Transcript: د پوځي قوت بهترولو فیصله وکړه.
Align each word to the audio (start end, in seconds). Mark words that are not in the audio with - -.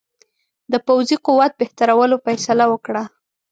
د 0.71 0.73
پوځي 0.87 1.15
قوت 1.25 1.51
بهترولو 1.61 2.15
فیصله 2.25 2.65
وکړه. 2.69 3.03